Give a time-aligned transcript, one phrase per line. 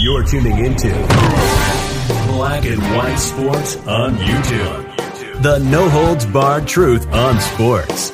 [0.00, 0.90] You're tuning into
[2.28, 5.42] Black and White Sports on YouTube.
[5.42, 8.10] The no holds barred truth on sports.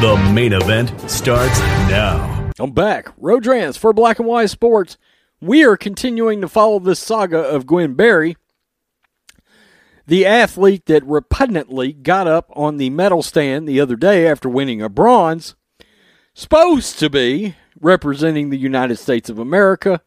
[0.00, 1.58] The main event starts
[1.90, 2.50] now.
[2.58, 3.12] I'm back.
[3.18, 4.96] Rodrance for Black and White Sports.
[5.40, 8.36] We are continuing to follow this saga of Gwen Berry,
[10.06, 14.80] the athlete that repugnantly got up on the medal stand the other day after winning
[14.80, 15.54] a bronze,
[16.32, 20.00] supposed to be representing the United States of America,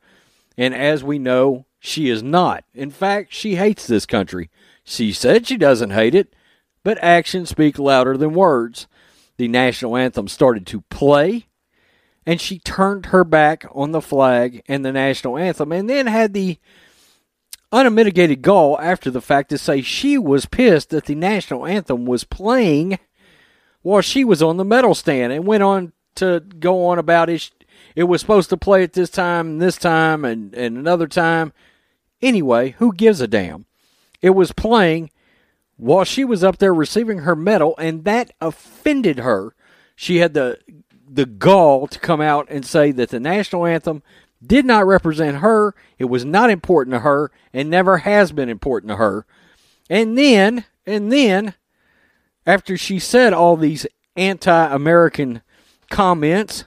[0.57, 2.63] and as we know, she is not.
[2.73, 4.49] In fact, she hates this country.
[4.83, 6.35] She said she doesn't hate it,
[6.83, 8.87] but actions speak louder than words.
[9.37, 11.47] The national anthem started to play,
[12.25, 16.33] and she turned her back on the flag and the national anthem, and then had
[16.33, 16.57] the
[17.71, 22.23] unmitigated gall after the fact to say she was pissed that the national anthem was
[22.23, 22.97] playing
[23.81, 27.51] while she was on the medal stand and went on to go on about it.
[27.97, 31.51] It was supposed to play at this time, and this time, and, and another time.
[32.21, 33.65] Anyway, who gives a damn?
[34.21, 35.09] It was playing
[35.77, 39.55] while she was up there receiving her medal, and that offended her.
[39.95, 40.59] She had the
[41.09, 44.03] the gall to come out and say that the national anthem
[44.45, 45.73] did not represent her.
[45.97, 49.25] It was not important to her and never has been important to her.
[49.89, 51.55] And then, and then,
[52.45, 55.41] after she said all these anti American
[55.89, 56.65] comments,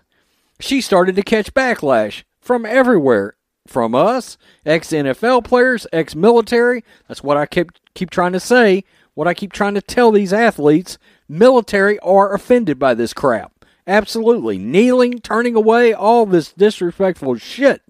[0.60, 3.34] she started to catch backlash from everywhere.
[3.66, 4.36] From us,
[4.66, 6.82] ex NFL players, ex military.
[7.06, 8.84] That's what I keep keep trying to say.
[9.14, 10.98] What I keep trying to tell these athletes
[11.28, 13.52] military are offended by this crap.
[13.86, 14.58] Absolutely.
[14.58, 17.82] Kneeling, turning away, all this disrespectful shit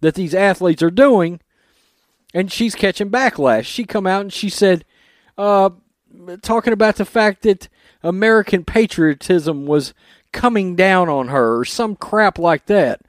[0.00, 1.40] that these athletes are doing.
[2.34, 3.64] And she's catching backlash.
[3.64, 4.84] She come out and she said,
[5.38, 5.70] uh,
[6.42, 7.68] talking about the fact that
[8.02, 9.94] American patriotism was
[10.36, 13.00] coming down on her or some crap like that.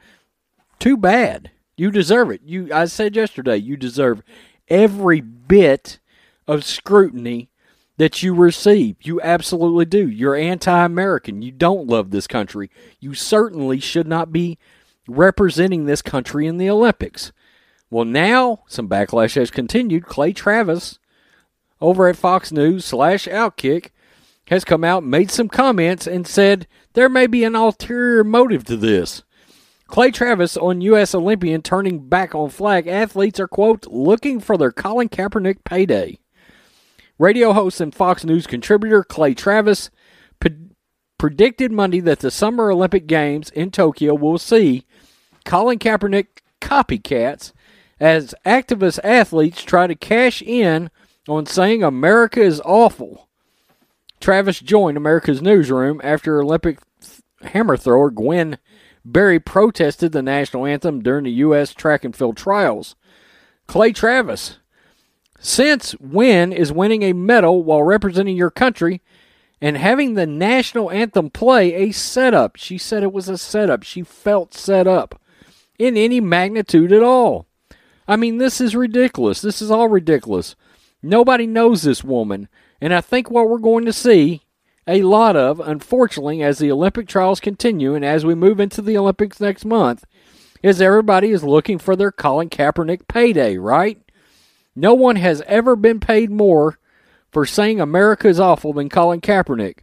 [0.79, 1.51] Too bad.
[1.75, 2.41] You deserve it.
[2.43, 4.23] You I said yesterday, you deserve
[4.69, 5.99] every bit
[6.47, 7.49] of scrutiny
[7.97, 8.95] that you receive.
[9.01, 10.09] You absolutely do.
[10.09, 11.41] You're anti American.
[11.41, 12.71] You don't love this country.
[12.99, 14.57] You certainly should not be
[15.07, 17.33] representing this country in the Olympics.
[17.89, 20.05] Well, now some backlash has continued.
[20.05, 20.97] Clay Travis
[21.81, 23.89] over at Fox News slash Outkick
[24.47, 28.75] has come out, made some comments, and said there may be an ulterior motive to
[28.75, 29.21] this.
[29.85, 31.13] Clay Travis on U.S.
[31.13, 36.17] Olympian turning back on flag athletes are, quote, looking for their Colin Kaepernick payday.
[37.19, 39.91] Radio host and Fox News contributor Clay Travis
[40.39, 40.57] pre-
[41.19, 44.87] predicted Monday that the Summer Olympic Games in Tokyo will see
[45.45, 47.53] Colin Kaepernick copycats
[47.99, 50.89] as activist athletes try to cash in
[51.27, 53.29] on saying America is awful.
[54.19, 56.79] Travis joined America's newsroom after Olympic
[57.41, 58.57] hammer thrower Gwen
[59.05, 61.73] Berry protested the national anthem during the U.S.
[61.73, 62.95] track and field trials.
[63.65, 64.57] Clay Travis
[65.39, 69.01] since when is winning a medal while representing your country
[69.61, 72.55] and having the national anthem play a setup?
[72.55, 73.83] She said it was a setup.
[73.83, 75.21] She felt set up
[75.77, 77.45] in any magnitude at all.
[78.07, 79.41] I mean, this is ridiculous.
[79.41, 80.55] This is all ridiculous.
[81.03, 82.47] Nobody knows this woman.
[82.81, 84.41] And I think what we're going to see
[84.87, 88.97] a lot of, unfortunately, as the Olympic trials continue and as we move into the
[88.97, 90.05] Olympics next month,
[90.63, 94.01] is everybody is looking for their Colin Kaepernick payday, right?
[94.75, 96.79] No one has ever been paid more
[97.31, 99.79] for saying America is awful than Colin Kaepernick,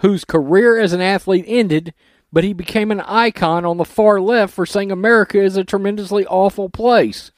[0.00, 1.94] whose career as an athlete ended,
[2.32, 6.26] but he became an icon on the far left for saying America is a tremendously
[6.26, 7.32] awful place.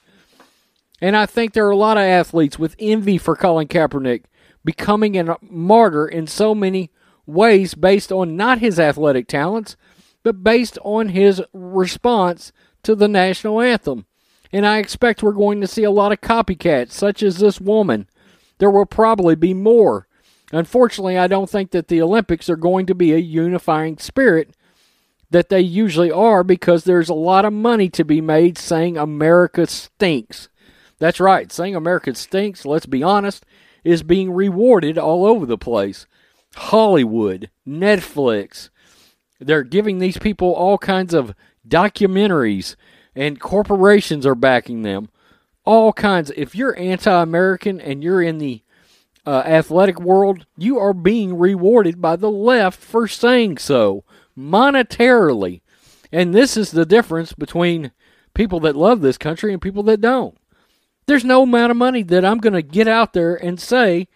[1.00, 4.24] And I think there are a lot of athletes with envy for Colin Kaepernick
[4.64, 6.90] becoming a martyr in so many
[7.26, 9.76] ways based on not his athletic talents,
[10.22, 12.52] but based on his response
[12.82, 14.06] to the national anthem
[14.52, 18.08] and I expect we're going to see a lot of copycats, such as this woman.
[18.58, 20.06] There will probably be more.
[20.52, 24.50] Unfortunately, I don't think that the Olympics are going to be a unifying spirit
[25.30, 29.66] that they usually are because there's a lot of money to be made saying America
[29.68, 30.48] stinks.
[30.98, 33.46] That's right, saying America stinks, let's be honest,
[33.84, 36.06] is being rewarded all over the place.
[36.54, 38.70] Hollywood, Netflix,
[39.38, 41.34] they're giving these people all kinds of
[41.66, 42.76] documentaries
[43.14, 45.08] and corporations are backing them.
[45.64, 46.32] All kinds.
[46.36, 48.62] If you're anti-American and you're in the
[49.26, 54.04] uh, athletic world, you are being rewarded by the left for saying so
[54.36, 55.60] monetarily.
[56.10, 57.92] And this is the difference between
[58.34, 60.36] people that love this country and people that don't.
[61.10, 64.06] There's no amount of money that I'm going to get out there and say,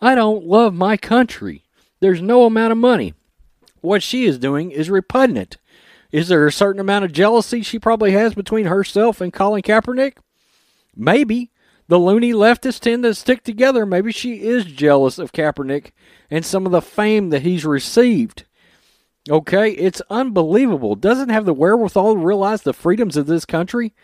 [0.00, 1.64] I don't love my country.
[1.98, 3.14] There's no amount of money.
[3.80, 5.56] What she is doing is repugnant.
[6.12, 10.18] Is there a certain amount of jealousy she probably has between herself and Colin Kaepernick?
[10.94, 11.50] Maybe.
[11.88, 13.84] The loony leftists tend to stick together.
[13.84, 15.90] Maybe she is jealous of Kaepernick
[16.30, 18.44] and some of the fame that he's received.
[19.28, 20.94] Okay, it's unbelievable.
[20.94, 23.94] Doesn't have the wherewithal to realize the freedoms of this country.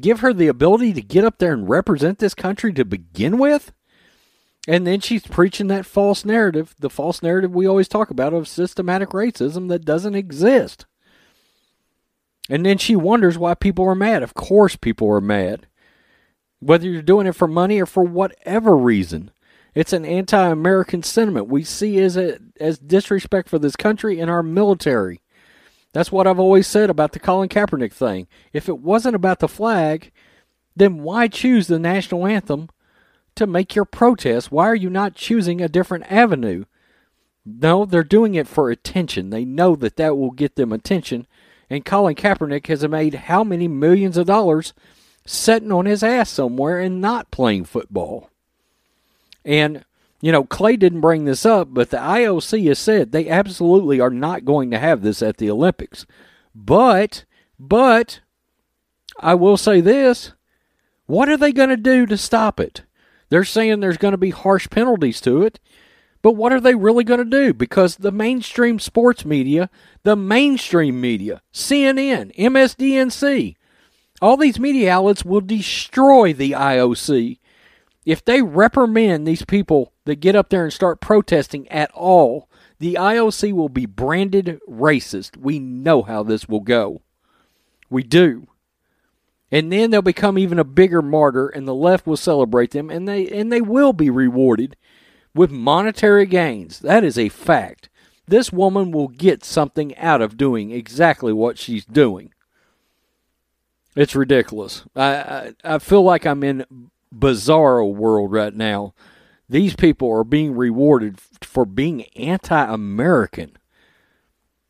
[0.00, 3.72] Give her the ability to get up there and represent this country to begin with.
[4.66, 8.48] And then she's preaching that false narrative, the false narrative we always talk about of
[8.48, 10.86] systematic racism that doesn't exist.
[12.48, 14.22] And then she wonders why people are mad.
[14.22, 15.66] Of course, people are mad.
[16.60, 19.30] Whether you're doing it for money or for whatever reason.
[19.74, 24.42] It's an anti-American sentiment we see as a, as disrespect for this country and our
[24.42, 25.20] military.
[25.94, 28.26] That's what I've always said about the Colin Kaepernick thing.
[28.52, 30.10] If it wasn't about the flag,
[30.74, 32.68] then why choose the national anthem
[33.36, 34.50] to make your protest?
[34.50, 36.64] Why are you not choosing a different avenue?
[37.46, 39.30] No, they're doing it for attention.
[39.30, 41.28] They know that that will get them attention.
[41.70, 44.74] And Colin Kaepernick has made how many millions of dollars
[45.24, 48.30] sitting on his ass somewhere and not playing football?
[49.44, 49.84] And,
[50.24, 54.08] you know, Clay didn't bring this up, but the IOC has said they absolutely are
[54.08, 56.06] not going to have this at the Olympics.
[56.54, 57.26] But,
[57.58, 58.20] but,
[59.20, 60.32] I will say this
[61.04, 62.84] what are they going to do to stop it?
[63.28, 65.60] They're saying there's going to be harsh penalties to it.
[66.22, 67.52] But what are they really going to do?
[67.52, 69.68] Because the mainstream sports media,
[70.04, 73.56] the mainstream media, CNN, MSDNC,
[74.22, 77.40] all these media outlets will destroy the IOC
[78.06, 82.48] if they reprimand these people that get up there and start protesting at all,
[82.78, 85.36] the IOC will be branded racist.
[85.36, 87.02] We know how this will go.
[87.88, 88.48] We do.
[89.50, 93.06] And then they'll become even a bigger martyr and the left will celebrate them and
[93.06, 94.76] they and they will be rewarded
[95.34, 96.80] with monetary gains.
[96.80, 97.88] That is a fact.
[98.26, 102.32] This woman will get something out of doing exactly what she's doing.
[103.94, 104.84] It's ridiculous.
[104.96, 106.64] I, I, I feel like I'm in
[107.14, 108.94] bizarro world right now.
[109.48, 113.56] These people are being rewarded for being anti American.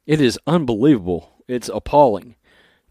[0.07, 1.31] It is unbelievable.
[1.47, 2.37] It's appalling.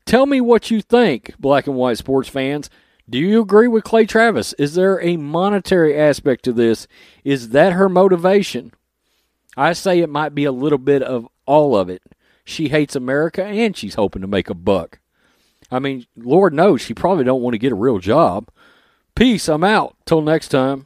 [0.06, 2.70] Tell me what you think, black and white sports fans.
[3.10, 4.54] Do you agree with Clay Travis?
[4.54, 6.88] Is there a monetary aspect to this?
[7.24, 8.74] Is that her motivation?
[9.58, 12.02] I say it might be a little bit of all of it.
[12.46, 15.00] She hates America and she's hoping to make a buck.
[15.70, 18.50] I mean, Lord knows she probably don't want to get a real job.
[19.16, 19.48] Peace.
[19.48, 19.96] I'm out.
[20.06, 20.86] Till next time.